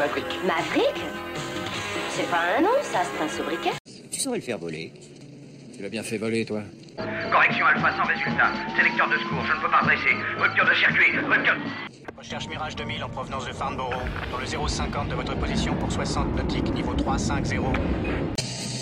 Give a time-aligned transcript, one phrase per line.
[0.00, 0.24] Maverick.
[0.46, 0.96] Maverick
[2.08, 3.72] C'est pas un nom, ça, c'est un sobriquet.
[4.10, 4.94] Tu saurais le faire voler.
[5.76, 6.62] Tu l'as bien fait voler, toi.
[7.30, 8.50] Correction alpha sans résultat.
[8.78, 10.16] Sélecteur de secours, je ne peux pas dresser.
[10.38, 11.54] Rupture de circuit, rupture...
[12.16, 13.92] Recherche Mirage 2000 en provenance de Farnborough,
[14.32, 17.76] dans le 050 de votre position pour 60 nautiques, niveau 350.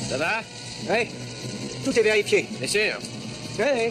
[0.08, 0.40] Ça va?
[0.88, 1.08] Oui.
[1.84, 2.46] Tout est vérifié.
[2.60, 2.98] Bien sûr.
[3.58, 3.90] Oui.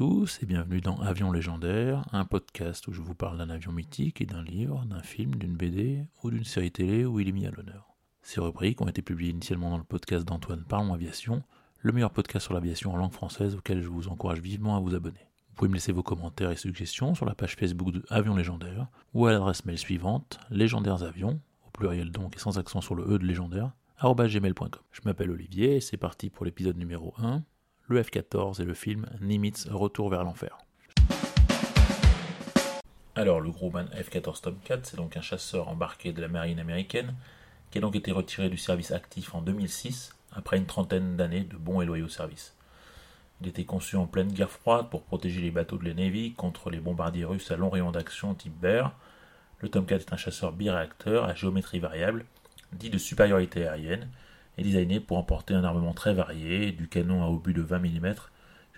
[0.00, 4.22] Tous et bienvenue dans Avion légendaire, un podcast où je vous parle d'un avion mythique
[4.22, 7.46] et d'un livre, d'un film, d'une BD ou d'une série télé où il est mis
[7.46, 7.94] à l'honneur.
[8.22, 11.42] Ces rubriques ont été publiées initialement dans le podcast d'Antoine Parlons Aviation,
[11.80, 14.94] le meilleur podcast sur l'aviation en langue française auquel je vous encourage vivement à vous
[14.94, 15.28] abonner.
[15.50, 18.86] Vous pouvez me laisser vos commentaires et suggestions sur la page Facebook de Avion légendaire
[19.12, 23.18] ou à l'adresse mail suivante légendairesavions, au pluriel donc et sans accent sur le E
[23.18, 24.80] de légendaire, gmail.com.
[24.92, 27.42] Je m'appelle Olivier et c'est parti pour l'épisode numéro 1,
[27.90, 30.58] le F-14 et le film Nimitz Retour vers l'enfer.
[33.16, 37.14] Alors, le Grumman F-14 Tomcat, c'est donc un chasseur embarqué de la marine américaine
[37.70, 41.56] qui a donc été retiré du service actif en 2006 après une trentaine d'années de
[41.56, 42.54] bons et loyaux services.
[43.40, 46.70] Il était conçu en pleine guerre froide pour protéger les bateaux de la Navy contre
[46.70, 48.96] les bombardiers russes à long rayon d'action type Bear.
[49.58, 52.24] Le Tomcat est un chasseur biréacteur à géométrie variable,
[52.72, 54.08] dit de supériorité aérienne,
[54.58, 58.14] et designé pour emporter un armement très varié, du canon à obus de 20 mm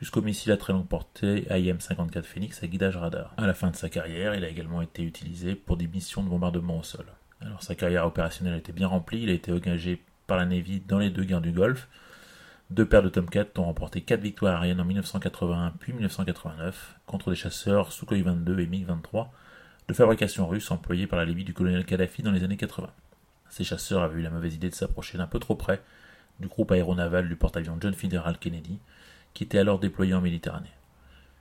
[0.03, 3.35] jusqu'au missile à très longue portée AIM-54 Phoenix à guidage radar.
[3.37, 6.29] À la fin de sa carrière, il a également été utilisé pour des missions de
[6.29, 7.07] bombardement au sol.
[7.41, 10.81] Alors sa carrière opérationnelle a été bien remplie, il a été engagé par la Navy
[10.81, 11.89] dans les deux guerres du Golfe.
[12.71, 17.37] Deux paires de Tomcat ont remporté quatre victoires aériennes en 1981 puis 1989 contre des
[17.37, 19.29] chasseurs Sukhoi 22 et MiG-23
[19.89, 22.89] de fabrication russe employés par la Libye du colonel Kadhafi dans les années 80.
[23.53, 25.83] Ces chasseurs avaient eu la mauvaise idée de s'approcher d'un peu trop près
[26.41, 28.79] du groupe aéronaval du porte-avions John Fitzgerald Kennedy,
[29.35, 30.73] qui était alors déployé en Méditerranée.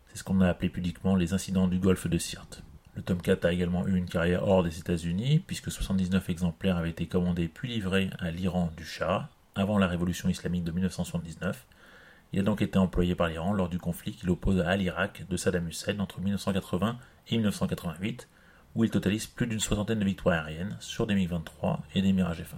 [0.09, 2.63] C'est ce qu'on a appelé pudiquement les incidents du golfe de Sirte.
[2.95, 7.07] Le Tomcat a également eu une carrière hors des États-Unis, puisque 79 exemplaires avaient été
[7.07, 11.65] commandés puis livrés à l'Iran du Shah, avant la révolution islamique de 1979.
[12.33, 15.37] Il a donc été employé par l'Iran lors du conflit qui l'oppose à l'Irak de
[15.37, 16.97] Saddam Hussein entre 1980
[17.29, 18.27] et 1988,
[18.75, 22.41] où il totalise plus d'une soixantaine de victoires aériennes sur des MiG-23 et des Mirage
[22.41, 22.57] F1.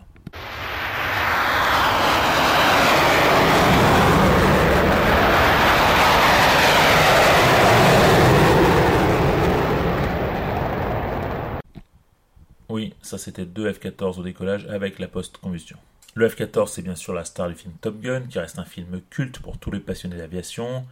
[12.69, 15.77] Oui, ça c'était deux F-14 au décollage avec la post-combustion.
[16.15, 18.99] Le F-14 c'est bien sûr la star du film Top Gun, qui reste un film
[19.09, 20.85] culte pour tous les passionnés d'aviation,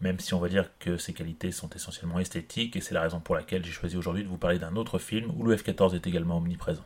[0.00, 3.20] même si on va dire que ses qualités sont essentiellement esthétiques, et c'est la raison
[3.20, 6.06] pour laquelle j'ai choisi aujourd'hui de vous parler d'un autre film où le F-14 est
[6.06, 6.84] également omniprésent.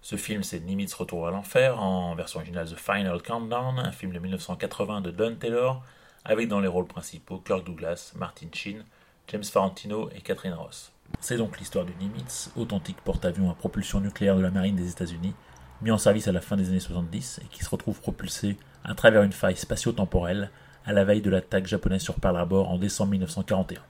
[0.00, 4.12] Ce film, c'est Nimitz Retour à l'enfer, en version originale The Final Countdown, un film
[4.12, 5.84] de 1980 de Don Taylor,
[6.24, 8.84] avec dans les rôles principaux Kirk Douglas, Martin Sheen,
[9.28, 10.92] James Farentino et Catherine Ross.
[11.20, 15.34] C'est donc l'histoire du Nimitz, authentique porte-avions à propulsion nucléaire de la marine des États-Unis,
[15.82, 18.94] mis en service à la fin des années 70 et qui se retrouve propulsé à
[18.94, 20.50] travers une faille spatio-temporelle
[20.84, 23.80] à la veille de l'attaque japonaise sur Pearl Harbor en décembre 1941.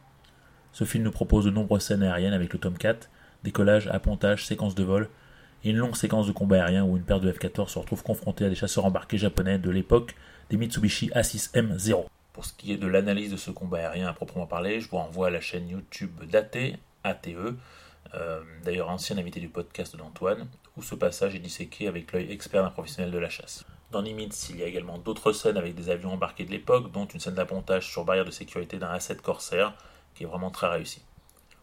[0.73, 2.99] Ce film nous propose de nombreuses scènes aériennes avec le Tomcat,
[3.45, 5.09] décollage, appontage, séquences de vol
[5.65, 8.45] et une longue séquence de combat aérien où une paire de F-14 se retrouve confrontée
[8.45, 10.15] à des chasseurs embarqués japonais de l'époque
[10.51, 12.07] des Mitsubishi A6M0.
[12.33, 14.99] Pour ce qui est de l'analyse de ce combat aérien à proprement parler, je vous
[14.99, 17.29] renvoie à la chaîne YouTube d'AT, ATE,
[18.15, 20.47] euh, d'ailleurs ancien invité du podcast d'Antoine,
[20.79, 23.65] où ce passage est disséqué avec l'œil expert d'un professionnel de la chasse.
[23.91, 27.07] Dans Nimitz, il y a également d'autres scènes avec des avions embarqués de l'époque, dont
[27.07, 29.75] une scène d'appontage sur barrière de sécurité d'un A7 Corsair,
[30.15, 31.03] qui est vraiment très réussi.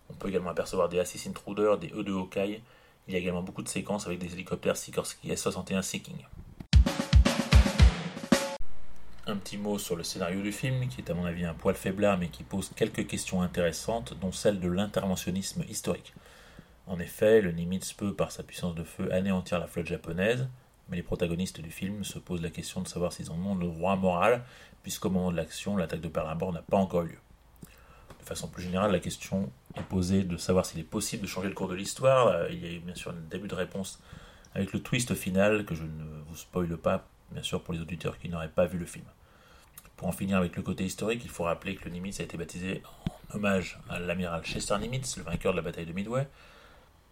[0.10, 2.62] On peut également apercevoir des A6 Intruder, des E2 Hawkeye,
[3.08, 6.18] il y a également beaucoup de séquences avec des hélicoptères Sikorsky S-61 Seeking.
[9.28, 11.76] Un petit mot sur le scénario du film, qui est à mon avis un poil
[11.76, 16.14] faiblard, mais qui pose quelques questions intéressantes, dont celle de l'interventionnisme historique.
[16.88, 20.48] En effet, le Nimitz peut, par sa puissance de feu, anéantir la flotte japonaise,
[20.90, 23.68] mais les protagonistes du film se posent la question de savoir s'ils en ont le
[23.68, 24.44] droit moral,
[24.84, 27.20] puisqu'au moment de l'action, l'attaque de Pearl Harbor n'a pas encore eu lieu.
[28.20, 31.48] De façon plus générale, la question est posée de savoir s'il est possible de changer
[31.48, 32.50] le cours de l'histoire.
[32.52, 34.00] Il y a eu bien sûr un début de réponse
[34.54, 38.20] avec le twist final, que je ne vous spoile pas, bien sûr, pour les auditeurs
[38.20, 39.06] qui n'auraient pas vu le film.
[39.98, 42.38] Pour en finir avec le côté historique, il faut rappeler que le Nimitz a été
[42.38, 42.84] baptisé
[43.32, 46.28] en hommage à l'amiral Chester Nimitz, le vainqueur de la bataille de Midway.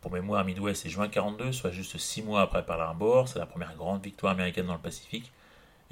[0.04, 3.46] Pour mémoire, Midway c'est juin 42, soit juste six mois après Pearl Harbor, c'est la
[3.46, 5.32] première grande victoire américaine dans le Pacifique,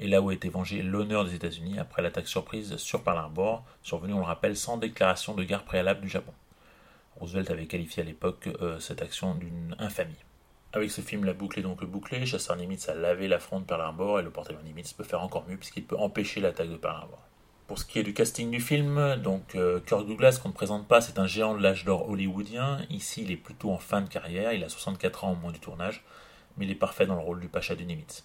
[0.00, 3.64] et là où a été vengé l'honneur des États-Unis après l'attaque surprise sur Pearl Harbor,
[3.82, 6.34] survenue, on le rappelle, sans déclaration de guerre préalable du Japon.
[7.16, 10.12] Roosevelt avait qualifié à l'époque euh, cette action d'une infamie.
[10.74, 12.26] Avec ce film, la boucle est donc bouclée.
[12.26, 15.46] Chasseur Nimitz a lavé l'affront de Pearl Harbor et le porte Nimitz peut faire encore
[15.48, 17.22] mieux puisqu'il peut empêcher l'attaque de Pearl Harbor.
[17.66, 20.86] Pour ce qui est du casting du film, donc euh, Kirk Douglas qu'on ne présente
[20.86, 22.80] pas, c'est un géant de l'âge d'or hollywoodien.
[22.90, 25.60] Ici, il est plutôt en fin de carrière, il a 64 ans au moment du
[25.60, 26.04] tournage,
[26.56, 28.24] mais il est parfait dans le rôle du Pacha du Nimitz.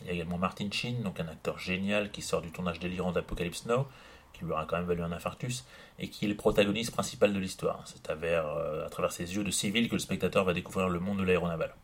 [0.00, 3.12] Il y a également Martin Sheen, donc un acteur génial qui sort du tournage délirant
[3.12, 3.88] d'Apocalypse Now,
[4.32, 5.64] qui lui aura quand même valu un infarctus,
[5.98, 7.82] et qui est le protagoniste principal de l'histoire.
[7.84, 11.00] C'est à, euh, à, travers ses yeux de civil que le spectateur va découvrir le
[11.00, 11.74] monde de l'aéronaval.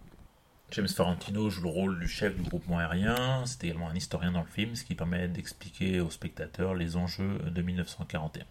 [0.74, 4.40] James Farentino joue le rôle du chef du groupement aérien, c'est également un historien dans
[4.40, 8.44] le film, ce qui permet d'expliquer aux spectateurs les enjeux de 1941.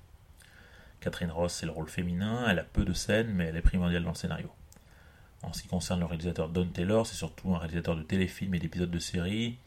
[1.01, 4.03] Catherine Ross, c'est le rôle féminin, elle a peu de scènes, mais elle est primordiale
[4.03, 4.49] dans le scénario.
[5.41, 8.59] En ce qui concerne le réalisateur Don Taylor, c'est surtout un réalisateur de téléfilms et
[8.59, 9.57] d'épisodes de séries.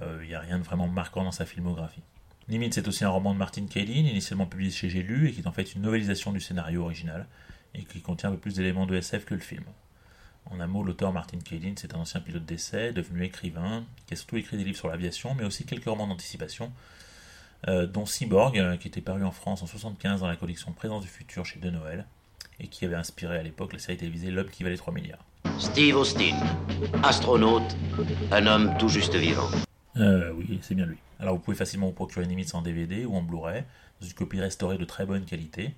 [0.00, 2.02] Euh, il n'y a rien de vraiment marquant dans sa filmographie.
[2.48, 5.46] Nimitz c'est aussi un roman de Martin Kaelin, initialement publié chez J'ai et qui est
[5.46, 7.26] en fait une novélisation du scénario original,
[7.74, 9.64] et qui contient un peu plus d'éléments de SF que le film.
[10.46, 14.16] En un mot, l'auteur Martin Kaelin, c'est un ancien pilote d'essai, devenu écrivain, qui a
[14.16, 16.72] surtout écrit des livres sur l'aviation, mais aussi quelques romans d'anticipation,
[17.68, 21.02] euh, dont Cyborg, euh, qui était paru en France en 1975 dans la collection Présence
[21.02, 22.06] du futur chez De Noël,
[22.58, 25.24] et qui avait inspiré à l'époque la série télévisée L'homme qui valait 3 milliards.
[25.58, 26.36] Steve Austin,
[27.02, 27.76] astronaute,
[28.32, 29.48] un homme tout juste vivant.
[29.96, 30.96] Euh, oui, c'est bien lui.
[31.18, 33.64] Alors vous pouvez facilement vous procurer Nimitz en DVD ou en Blu-ray,
[34.00, 35.74] dans une copie restaurée de très bonne qualité.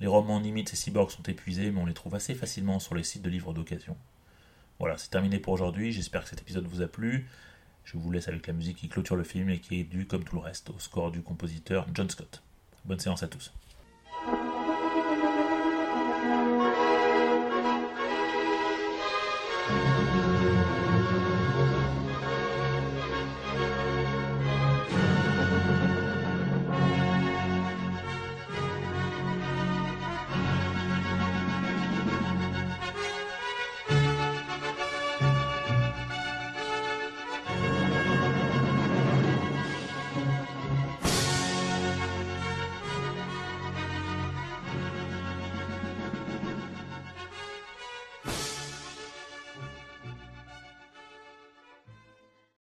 [0.00, 3.04] Les romans Nimitz et Cyborg sont épuisés, mais on les trouve assez facilement sur les
[3.04, 3.96] sites de livres d'occasion.
[4.78, 5.92] Voilà, c'est terminé pour aujourd'hui.
[5.92, 7.28] J'espère que cet épisode vous a plu.
[7.84, 10.24] Je vous laisse avec la musique qui clôture le film et qui est due, comme
[10.24, 12.42] tout le reste, au score du compositeur John Scott.
[12.84, 13.52] Bonne séance à tous.